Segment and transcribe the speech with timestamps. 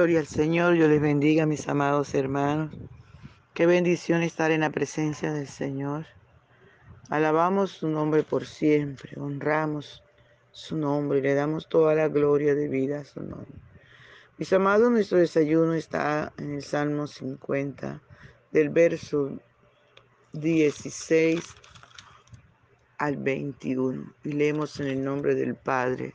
[0.00, 2.74] Gloria al Señor, yo les bendiga, mis amados hermanos.
[3.52, 6.06] Qué bendición estar en la presencia del Señor.
[7.10, 10.02] Alabamos su nombre por siempre, honramos
[10.52, 13.52] su nombre y le damos toda la gloria de vida a su nombre.
[14.38, 18.00] Mis amados, nuestro desayuno está en el Salmo 50,
[18.52, 19.38] del verso
[20.32, 21.44] 16
[22.96, 24.14] al 21.
[24.24, 26.14] Y leemos en el nombre del Padre,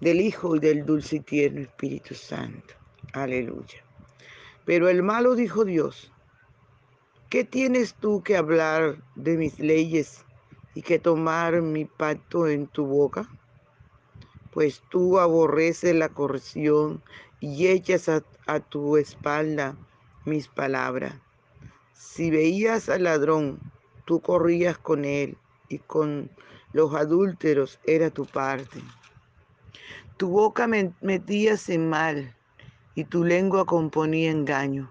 [0.00, 2.85] del Hijo y del dulce y tierno Espíritu Santo.
[3.12, 3.84] Aleluya.
[4.64, 6.12] Pero el malo dijo Dios,
[7.30, 10.24] ¿qué tienes tú que hablar de mis leyes
[10.74, 13.28] y que tomar mi pacto en tu boca?
[14.52, 17.02] Pues tú aborreces la corrección
[17.40, 19.76] y echas a, a tu espalda
[20.24, 21.14] mis palabras.
[21.92, 23.60] Si veías al ladrón,
[24.04, 26.30] tú corrías con él y con
[26.72, 28.80] los adúlteros era tu parte.
[30.16, 32.35] Tu boca metías en mal
[32.96, 34.90] y tu lengua componía engaño.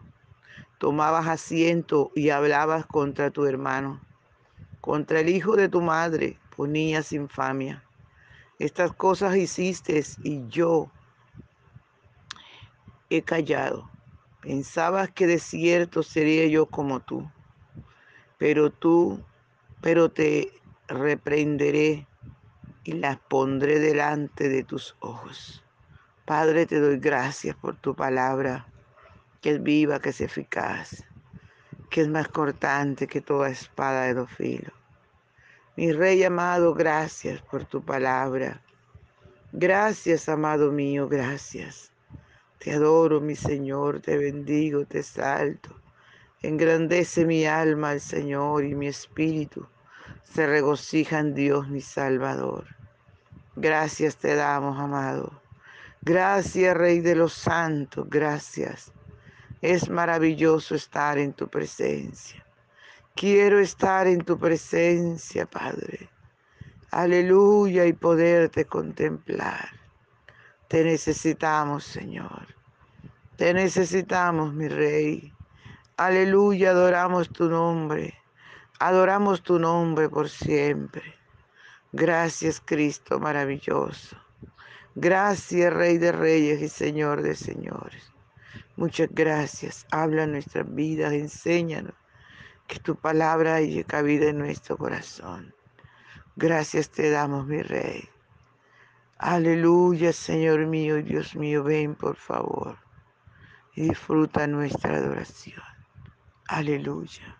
[0.77, 3.99] Tomabas asiento y hablabas contra tu hermano.
[4.79, 7.83] Contra el hijo de tu madre ponías infamia.
[8.59, 10.91] Estas cosas hiciste y yo
[13.09, 13.89] he callado.
[14.39, 17.27] Pensabas que de cierto sería yo como tú,
[18.37, 19.19] pero tú,
[19.81, 20.51] pero te
[20.87, 22.05] reprenderé
[22.83, 25.64] y las pondré delante de tus ojos.
[26.25, 28.65] Padre, te doy gracias por tu palabra,
[29.41, 31.03] que es viva, que es eficaz,
[31.91, 34.73] que es más cortante que toda espada de dos filos.
[35.75, 38.59] Mi Rey amado, gracias por tu palabra.
[39.51, 41.91] Gracias, amado mío, gracias.
[42.57, 45.79] Te adoro, mi Señor, te bendigo, te salto.
[46.41, 49.67] Engrandece mi alma al Señor y mi espíritu
[50.23, 52.65] se regocija en Dios, mi Salvador.
[53.55, 55.44] Gracias te damos, amado.
[56.05, 58.93] Gracias, Rey de los Santos, gracias.
[59.63, 62.45] Es maravilloso estar en tu presencia.
[63.15, 66.07] Quiero estar en tu presencia, Padre.
[66.91, 69.67] Aleluya y poderte contemplar.
[70.67, 72.55] Te necesitamos, Señor.
[73.35, 75.33] Te necesitamos, mi Rey.
[75.97, 78.13] Aleluya, adoramos tu nombre.
[78.79, 81.15] Adoramos tu nombre por siempre.
[81.91, 84.24] Gracias, Cristo maravilloso.
[84.97, 88.13] Gracias, Rey de Reyes y Señor de Señores.
[88.77, 89.85] Muchas gracias.
[89.91, 91.93] Habla nuestras vidas, enséñanos
[92.65, 95.53] que tu palabra haya cabida en nuestro corazón.
[96.37, 98.07] Gracias te damos, mi Rey.
[99.17, 102.77] Aleluya, Señor mío Dios mío, ven por favor
[103.75, 105.61] y disfruta nuestra adoración.
[106.47, 107.37] Aleluya.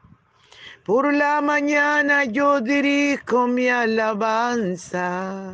[0.84, 5.54] Por la mañana yo dirijo mi alabanza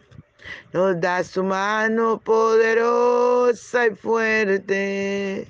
[0.73, 5.47] Nos da su mano poderosa y fuerte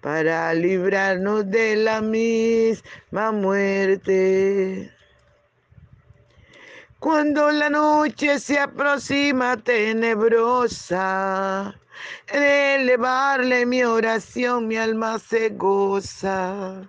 [0.00, 4.92] para librarnos de la misma muerte.
[6.98, 10.12] Cuando la noche se aproxima tenebrosa,
[12.26, 16.88] en elevarle mi oración mi alma se goza.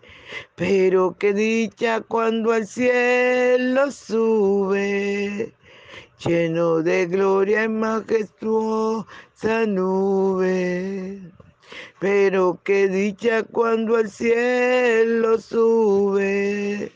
[0.55, 5.53] Pero qué dicha cuando al cielo sube,
[6.23, 11.21] lleno de gloria y majestuosa nube.
[11.99, 16.91] Pero qué dicha cuando al cielo sube,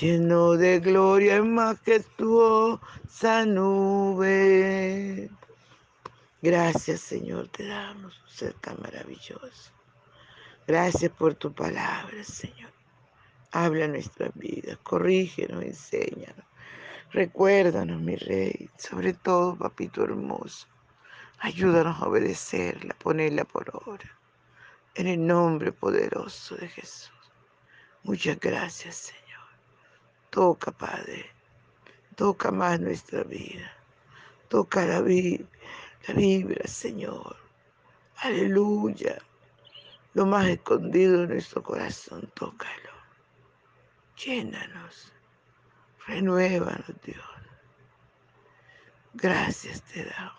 [0.00, 2.80] lleno de gloria y majestuosa
[3.46, 5.30] nube.
[6.42, 9.72] Gracias, Señor, te damos un ser tan maravilloso.
[10.66, 12.70] Gracias por tu palabra, Señor.
[13.52, 16.44] Habla nuestras vidas, corrígenos, enséñanos.
[17.12, 20.66] Recuérdanos, mi Rey, sobre todo, Papito hermoso.
[21.38, 24.18] Ayúdanos a obedecerla, ponerla por obra.
[24.94, 27.12] En el nombre poderoso de Jesús.
[28.02, 29.46] Muchas gracias, Señor.
[30.30, 31.26] Toca, Padre.
[32.16, 33.70] Toca más nuestra vida.
[34.48, 35.44] Toca la vida
[36.06, 37.36] la vibra, Señor.
[38.18, 39.18] Aleluya.
[40.16, 42.90] Lo más escondido de nuestro corazón, tócalo.
[44.16, 45.12] Llénanos.
[46.06, 47.22] Renuévanos, Dios.
[49.12, 50.32] Gracias te damos.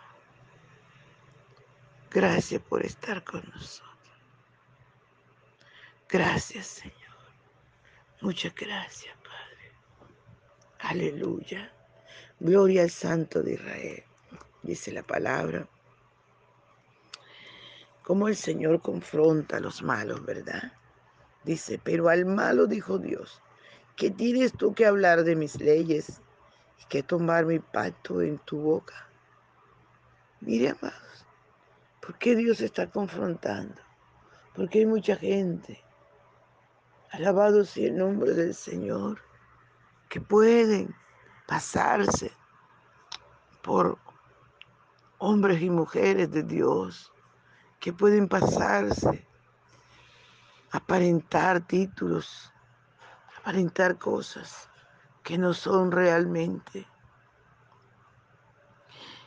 [2.10, 3.86] Gracias por estar con nosotros.
[6.10, 6.96] Gracias, Señor.
[8.22, 9.74] Muchas gracias, Padre.
[10.80, 11.72] Aleluya.
[12.40, 14.04] Gloria al Santo de Israel
[14.64, 15.70] dice la palabra,
[18.08, 20.72] como el Señor confronta a los malos, ¿verdad?
[21.44, 23.42] Dice, pero al malo dijo Dios,
[23.98, 26.22] ¿qué tienes tú que hablar de mis leyes
[26.80, 29.10] y que tomar mi pacto en tu boca?
[30.40, 31.26] Mire, amados,
[32.02, 33.82] ¿por qué Dios está confrontando?
[34.56, 35.84] Porque hay mucha gente,
[37.12, 39.20] alabado sea el nombre del Señor,
[40.08, 40.96] que pueden
[41.46, 42.32] pasarse
[43.62, 43.98] por
[45.18, 47.12] hombres y mujeres de Dios
[47.80, 49.28] que pueden pasarse,
[50.72, 52.52] aparentar títulos,
[53.40, 54.70] aparentar cosas
[55.24, 56.88] que no son realmente.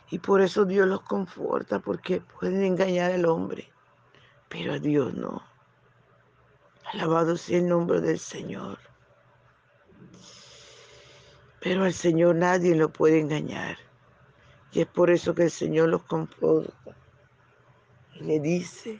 [0.09, 3.71] Y por eso Dios los conforta, porque pueden engañar al hombre,
[4.49, 5.41] pero a Dios no.
[6.91, 8.77] Alabado sea el nombre del Señor.
[11.61, 13.77] Pero al Señor nadie lo puede engañar.
[14.73, 16.95] Y es por eso que el Señor los confronta.
[18.21, 18.99] Le dice,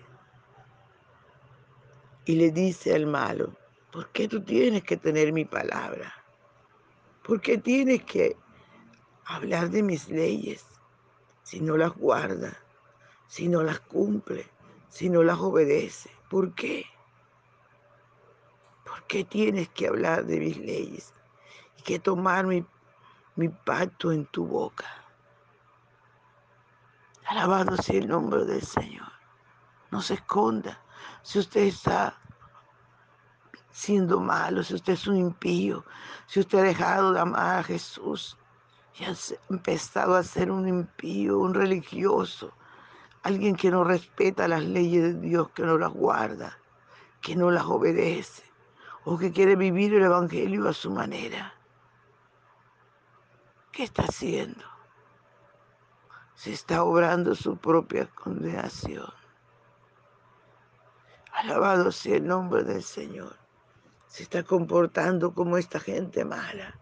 [2.25, 3.56] y le dice al malo,
[3.91, 6.12] ¿por qué tú tienes que tener mi palabra?
[7.23, 8.35] ¿Por qué tienes que
[9.25, 10.65] hablar de mis leyes
[11.43, 12.57] si no las guarda,
[13.27, 14.50] si no las cumple,
[14.89, 16.10] si no las obedece?
[16.27, 16.88] ¿Por qué?
[18.84, 21.13] ¿Por qué tienes que hablar de mis leyes
[21.77, 22.65] y que tomar mi,
[23.36, 24.88] mi pacto en tu boca?
[27.27, 29.11] Alabado sea el nombre del Señor.
[29.91, 30.81] No se esconda.
[31.21, 32.17] Si usted está
[33.71, 35.86] siendo malo, si usted es un impío,
[36.27, 38.38] si usted ha dejado de amar a Jesús
[38.98, 39.13] y ha
[39.50, 42.51] empezado a ser un impío, un religioso,
[43.24, 46.57] alguien que no respeta las leyes de Dios, que no las guarda,
[47.21, 48.43] que no las obedece,
[49.05, 51.53] o que quiere vivir el Evangelio a su manera.
[53.71, 54.71] ¿Qué está haciendo?
[56.41, 59.21] se está obrando su propia condenación.
[61.33, 63.38] Alabado sea el nombre del Señor.
[64.07, 66.77] Se está comportando como esta gente mala,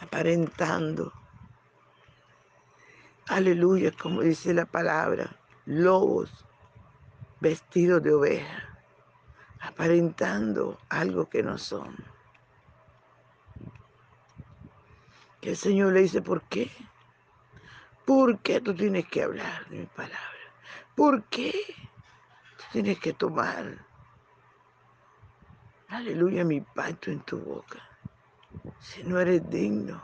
[0.00, 1.12] aparentando.
[3.28, 6.44] Aleluya, como dice la palabra, lobos
[7.40, 8.78] vestidos de oveja,
[9.60, 11.96] aparentando algo que no son.
[15.40, 16.70] Que el Señor le dice, ¿por qué?
[18.04, 20.18] ¿Por qué tú tienes que hablar de mi palabra?
[20.94, 21.52] ¿Por qué
[22.74, 23.86] tienes que tomar,
[25.86, 27.80] aleluya, mi pacto en tu boca?
[28.80, 30.02] Si no eres digno,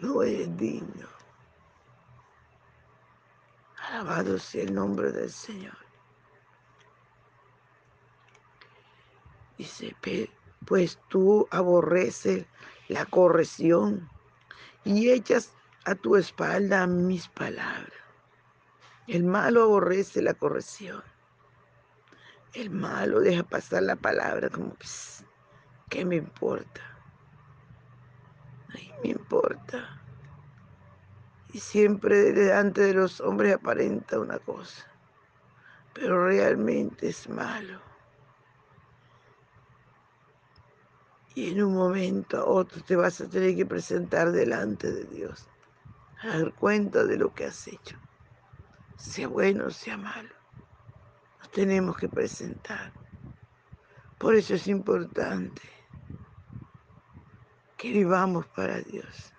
[0.00, 1.06] no eres digno.
[3.78, 5.78] Alabado sea el nombre del Señor.
[9.56, 9.96] Dice,
[10.66, 12.44] pues tú aborreces
[12.88, 14.10] la corrección
[14.82, 15.52] y echas
[15.84, 18.01] a tu espalda mis palabras.
[19.08, 21.02] El malo aborrece la corrección.
[22.54, 24.76] El malo deja pasar la palabra como
[25.88, 26.80] ¿qué me importa?
[28.68, 30.00] Ay, me importa.
[31.52, 34.86] Y siempre delante de los hombres aparenta una cosa,
[35.92, 37.80] pero realmente es malo.
[41.34, 45.48] Y en un momento a otro te vas a tener que presentar delante de Dios,
[46.20, 47.98] a dar cuenta de lo que has hecho,
[49.02, 50.30] sea bueno o sea malo.
[51.40, 52.92] Nos tenemos que presentar.
[54.16, 55.60] Por eso es importante
[57.76, 59.32] que vivamos para Dios,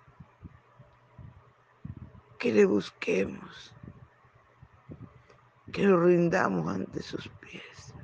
[2.38, 3.74] que le busquemos,
[5.72, 7.94] que lo rindamos ante sus pies.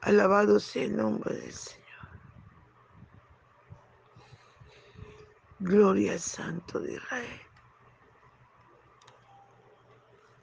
[0.00, 1.86] Alabado sea el nombre del Señor.
[5.60, 7.45] Gloria al Santo de Israel.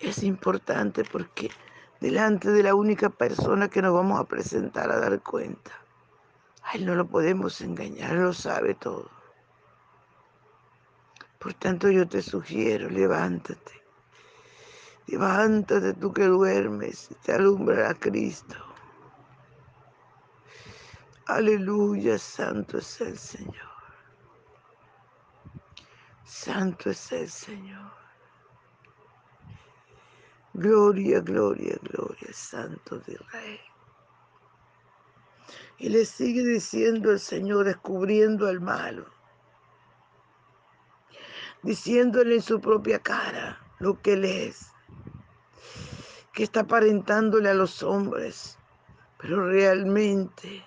[0.04, 1.50] Es importante porque
[2.02, 5.72] delante de la única persona que nos vamos a presentar a dar cuenta,
[6.62, 9.10] a Él no lo podemos engañar, lo sabe todo.
[11.40, 13.82] Por tanto yo te sugiero, levántate.
[15.08, 18.58] Levántate tú que duermes te alumbra a Cristo.
[21.28, 23.72] Aleluya, santo es el Señor.
[26.26, 28.03] Santo es el Señor.
[30.54, 33.60] Gloria, gloria, gloria, Santo de Israel.
[35.80, 39.06] Y le sigue diciendo el Señor, descubriendo al malo,
[41.64, 44.68] diciéndole en su propia cara lo que él es,
[46.34, 48.60] que está aparentándole a los hombres,
[49.18, 50.64] pero realmente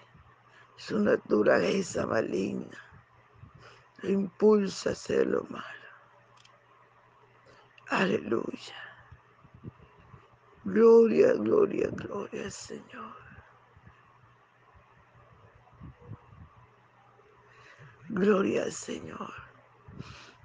[0.76, 2.78] su naturaleza maligna
[4.02, 5.64] lo impulsa a hacer lo malo.
[7.88, 8.85] Aleluya.
[10.68, 13.14] Gloria, gloria, gloria Señor.
[18.08, 19.32] Gloria al Señor.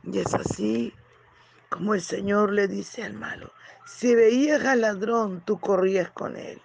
[0.04, 0.94] Y es así
[1.70, 3.52] como el Señor le dice al malo,
[3.88, 6.62] si veías al ladrón, tú corrías con él.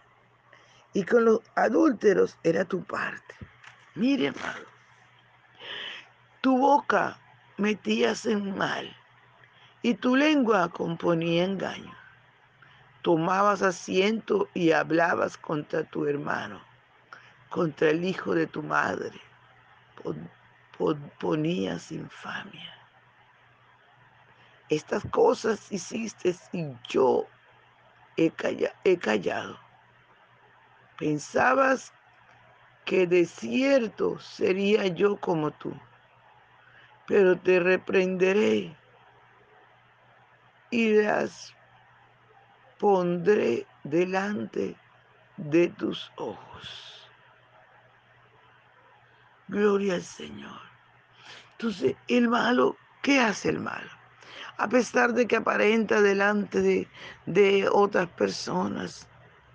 [0.92, 3.34] Y con los adúlteros era tu parte.
[3.94, 4.66] Mire, amado,
[6.42, 7.18] tu boca
[7.56, 8.94] metías en mal
[9.80, 12.05] y tu lengua componía engaño.
[13.06, 16.60] Tomabas asiento y hablabas contra tu hermano,
[17.50, 19.20] contra el hijo de tu madre.
[21.20, 22.74] Ponías infamia.
[24.68, 27.28] Estas cosas hiciste y yo
[28.16, 29.56] he callado.
[30.98, 31.92] Pensabas
[32.84, 35.72] que de cierto sería yo como tú,
[37.06, 38.76] pero te reprenderé
[40.72, 41.55] y las
[42.78, 44.76] pondré delante
[45.36, 47.08] de tus ojos.
[49.48, 50.60] Gloria al Señor.
[51.52, 53.90] Entonces, el malo, ¿qué hace el malo?
[54.58, 56.88] A pesar de que aparenta delante de,
[57.26, 59.06] de otras personas,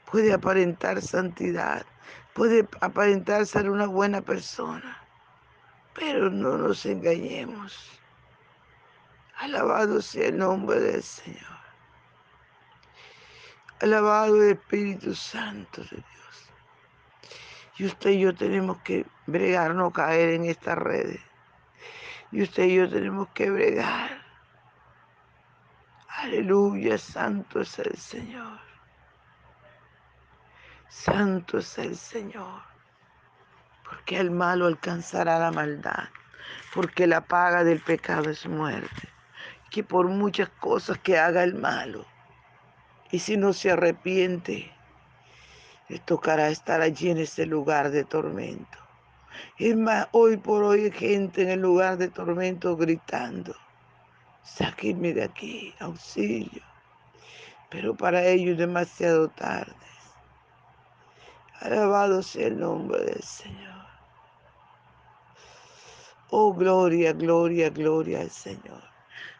[0.09, 1.85] puede aparentar santidad,
[2.33, 4.97] puede aparentar ser una buena persona,
[5.93, 7.99] pero no nos engañemos.
[9.37, 11.60] Alabado sea el nombre del Señor.
[13.81, 16.51] Alabado el Espíritu Santo de Dios.
[17.77, 21.19] Y usted y yo tenemos que bregar, no caer en estas redes.
[22.31, 24.23] Y usted y yo tenemos que bregar.
[26.09, 28.59] Aleluya, santo es el Señor.
[30.87, 32.61] Santo es el Señor,
[33.83, 36.09] porque el malo alcanzará la maldad,
[36.75, 39.09] porque la paga del pecado es muerte,
[39.71, 42.05] que por muchas cosas que haga el malo,
[43.11, 44.71] y si no se arrepiente,
[45.89, 48.77] le tocará estar allí en ese lugar de tormento.
[49.57, 53.55] Es más, hoy por hoy hay gente en el lugar de tormento gritando,
[54.43, 56.63] sáquenme de aquí, auxilio.
[57.69, 59.75] Pero para ellos es demasiado tarde.
[61.59, 63.85] Alabado sea el nombre del Señor.
[66.29, 68.81] Oh, gloria, gloria, gloria al Señor.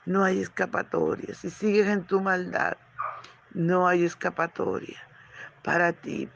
[0.05, 1.33] No hay escapatoria.
[1.33, 2.77] Si sigues en tu maldad,
[3.53, 4.99] no hay escapatoria
[5.63, 6.29] para ti,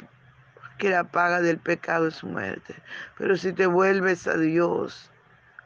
[0.56, 2.76] porque la paga del pecado es muerte.
[3.18, 5.12] Pero si te vuelves a Dios,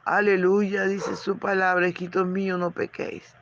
[0.06, 3.36] aleluya, dice su palabra, hijitos míos, no pequéis.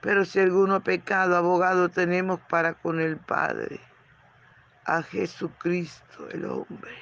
[0.00, 3.80] Pero si alguno pecado, abogado tenemos para con el Padre
[4.84, 6.96] a Jesucristo el hombre.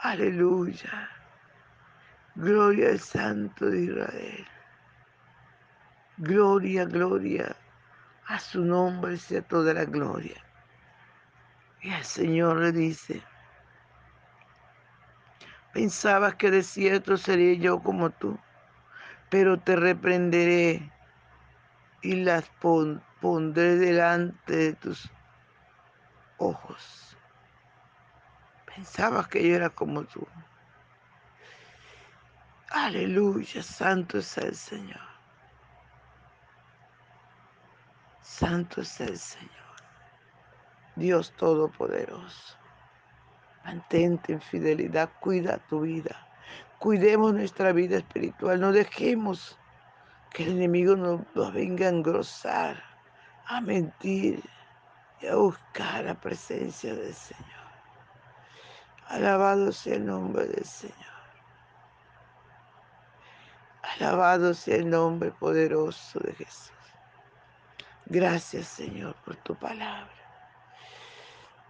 [0.00, 1.10] Aleluya.
[2.36, 4.46] Gloria al Santo de Israel.
[6.18, 7.56] Gloria, gloria.
[8.28, 10.36] A su nombre sea toda la gloria.
[11.80, 13.22] Y al Señor le dice,
[15.72, 18.38] pensabas que de cierto sería yo como tú,
[19.30, 20.92] pero te reprenderé
[22.02, 22.50] y las
[23.20, 25.10] pondré delante de tus
[26.36, 27.16] ojos.
[28.66, 30.26] Pensabas que yo era como tú.
[32.70, 35.07] Aleluya, santo es el Señor.
[38.28, 39.50] Santo es el Señor.
[40.96, 42.56] Dios Todopoderoso.
[43.64, 46.28] Mantente en fidelidad, cuida tu vida.
[46.78, 48.60] Cuidemos nuestra vida espiritual.
[48.60, 49.58] No dejemos
[50.30, 52.84] que el enemigo nos, venga a engrosar,
[53.46, 54.44] a mentir
[55.20, 57.44] y a buscar la presencia del Señor.
[59.08, 60.96] Alabado sea el nombre del Señor.
[63.96, 66.77] Alabado sea el nombre poderoso de Jesús.
[68.10, 70.10] Gracias, Señor, por tu palabra.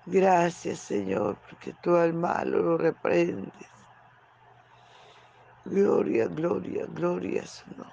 [0.06, 3.68] Gracias, Señor, porque tú al malo lo reprendes.
[5.64, 7.92] Gloria, gloria, gloria a su nombre.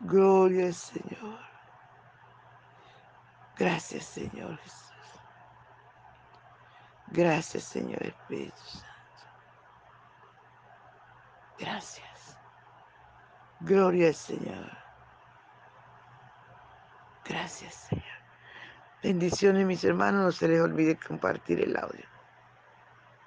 [0.00, 1.40] Gloria al Señor.
[3.56, 4.92] Gracias, Señor Jesús.
[7.08, 8.86] Gracias, Señor Espíritu Santo.
[11.58, 12.38] Gracias.
[13.60, 14.83] Gloria al Señor.
[17.24, 18.04] Gracias, Señor.
[19.02, 20.22] Bendiciones, mis hermanos.
[20.24, 22.13] No se les olvide compartir el audio.